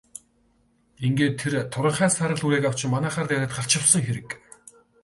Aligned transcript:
Ингээд 1.05 1.35
тэр 1.41 1.53
туранхай 1.73 2.09
саарал 2.15 2.43
үрээг 2.45 2.65
авч 2.67 2.79
манайхаар 2.93 3.27
дайраад 3.27 3.55
гарч 3.57 3.71
явсан 3.79 4.01
хэрэг. 4.05 4.29